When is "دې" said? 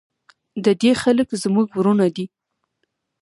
0.81-0.91